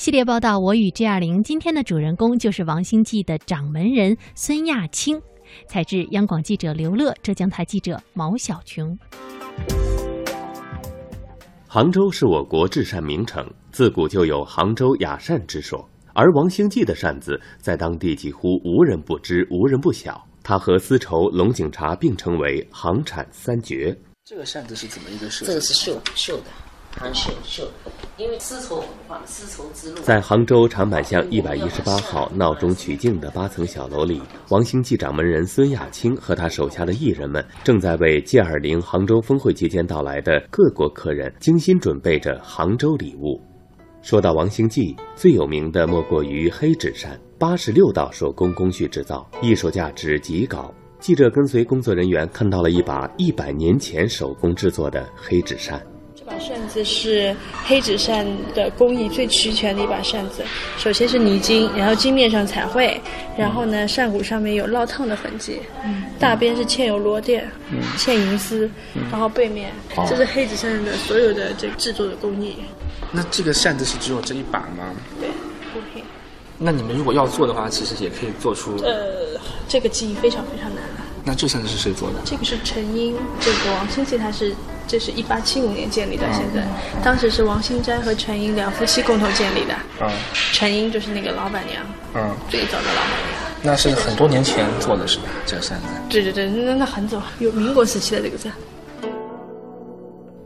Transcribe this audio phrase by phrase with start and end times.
[0.00, 5.20] 系列报道《我与 G 二零》，今天的主人公就是王星记的掌门人孙亚青。
[5.68, 8.98] 采制：央广记者刘乐，浙江台记者毛小琼。
[11.68, 15.86] 杭州是我国制扇名城，自古就有“杭州雅扇”之说。
[16.14, 20.26] 而王兴记的扇子在当地几乎无人不知、无人不晓。
[20.42, 23.94] 它和丝绸、龙井茶并称为杭产三绝。
[24.24, 25.52] 这个扇子是怎么一个设计？
[25.52, 26.44] 这个是绣绣的，
[26.98, 27.90] 杭绣绣的。
[28.16, 30.02] 因为丝绸文化，丝绸之路。
[30.02, 34.20] 在杭州长板巷一百一十八号闹中取静的八层小楼里，
[34.50, 43.40] 王兴记掌门人孙亚青和他手下的艺人们正在为 G20 杭州峰会期间到来的各国客人精心准备着杭州礼物。
[44.02, 50.70] 说到王兴记，最有名的莫过于黑纸扇，八十六道手工工序制造，艺术价值极高。
[50.98, 55.80] 记者跟随工作人员看到了一把一百年前手工制作的黑纸扇。
[56.40, 57.34] 扇子是
[57.66, 60.42] 黑纸扇的工艺最齐全的一把扇子。
[60.78, 63.00] 首先是泥金，然后金面上彩绘，
[63.36, 65.60] 然后呢扇骨上面有烙烫的痕迹，
[66.18, 67.42] 大边是嵌有螺钿，
[67.96, 68.68] 嵌银丝，
[69.10, 69.70] 然后背面
[70.08, 72.56] 这是黑纸扇的所有的这制作的工艺。
[73.12, 74.94] 那这个扇子是只有这一把吗？
[75.20, 75.28] 对，
[75.72, 76.02] 不品。
[76.58, 78.76] 那你们如果要做的话，其实也可以做出。
[78.84, 80.84] 呃，这个技艺非常非常难。
[81.24, 82.16] 那这扇子是谁做的？
[82.24, 84.54] 这个是陈英，这个王清记他是，
[84.86, 86.66] 这是一八七五年建立的，现在，
[87.02, 89.74] 当时是王兴斋和陈英两夫妻共同建立的。
[90.00, 90.10] 嗯。
[90.52, 91.84] 陈英就是那个老板娘。
[92.14, 92.36] 嗯。
[92.48, 93.40] 最早的老板娘。
[93.62, 95.24] 那是很多年前做的是吧？
[95.46, 95.86] 这个扇子。
[96.08, 98.52] 对对对，那那很早，有民国时期的这个扇。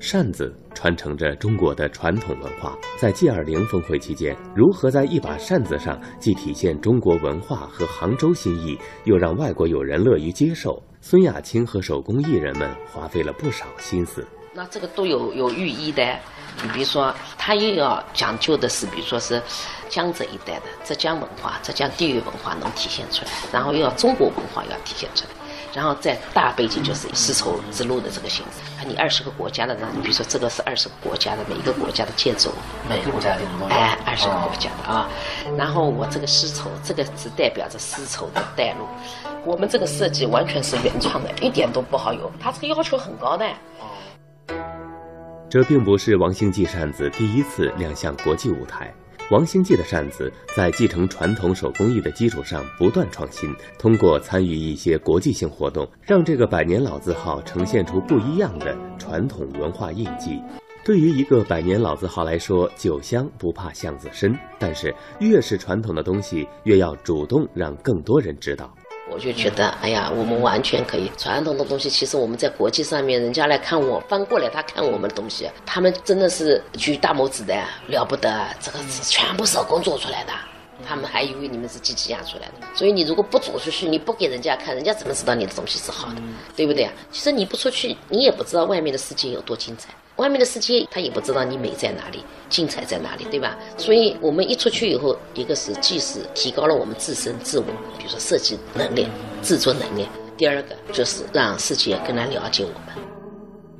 [0.00, 10.82] 扇子传承着中国的传统文化，在 G20 峰会期间，如何在一把扇子上既体现中国文化和杭州心意，又让外国友人乐于接受？
[11.04, 14.24] 孙亚青和手工艺人们花费了不少心思。
[14.54, 16.16] 那这个都有有寓意的，
[16.62, 19.42] 你比如说，他又要讲究的是，比如说是
[19.88, 25.41] 江浙一带的浙江文化、浙江地域文化能体现出来，然后又要中国文化要体现出来。
[25.74, 32.50] 然后在大背景就是丝绸之路的这个形式，你二十个国家的呢，你比如说这个是二十个国家的每一个国家的建筑，
[32.88, 33.40] 每个国家的
[33.70, 35.08] 哎，二十个国家的啊。
[35.56, 38.86] 然后我这个丝绸，这个只代表着丝绸的带路。
[39.44, 43.46] 我们这个设计完全是原创的，一点都不好有，它这个要求很高的。
[45.48, 48.92] 这并不是王兴记扇子第一次亮相国际舞台。
[49.30, 60.38] 王兴记的扇子在继承传统手工艺的基础上不断创新，通过参与一些国际性活动，让这个百年老字号呈现出不一样的传统文化印记。
[60.84, 68.74] 对于一个百年老字号来说，酒香不怕巷子深，但是越是传统的东西，越要主动让更多人知道。
[69.12, 71.90] 我就觉得，哎呀，我们完全可以传统的东西。
[71.90, 77.54] 其实我们在国际上面，人家来看我，翻过来他看我们的东西，他们真的是举大拇指的，
[77.88, 78.46] 了不得。
[78.60, 80.32] 这个是全部手工做出来的，
[80.86, 82.66] 他们还以为你们是机器压出来的。
[82.74, 86.22] 所以你如果不走出去，你不给人家看，人家怎么知道你的东西是好的，
[86.56, 86.92] 对不对啊？
[87.10, 89.90] 其实你不出去，你也不知道外面的世界有多精彩。
[90.16, 93.56] 外面的世界，他也不知道你美在哪里，精彩在哪里，对吧？
[93.78, 97.64] 所以我们一出去以后，一个是既是提高了我们自身自我，
[97.96, 99.08] 比如说设计能力、
[99.42, 100.04] 制作能力；
[100.36, 103.04] 第二个就是让世界更来了解我们。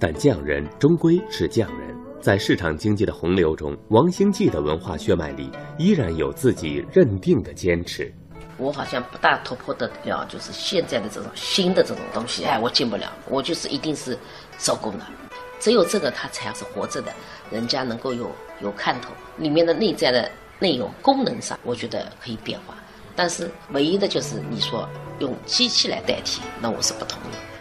[0.00, 5.48] 但匠人终归是匠人，在市场经济的洪流中，王兴记的文化血脉里
[5.78, 8.12] 依然有自己认定的坚持。
[8.58, 13.12] 我好像不大突破得了，就是现在的这种新的这种东西，哎，我进不了。
[13.30, 14.18] 我就是一定是
[14.58, 15.06] 手工的。
[15.58, 17.12] 只有这个，它才是活着的，
[17.50, 18.30] 人家能够有
[18.60, 19.10] 有看头。
[19.38, 22.74] 里面的内在的内容、功能上，我觉得可以变化。
[23.14, 27.55] 但是唯一的就是你说用机器来代替，那我是不同意。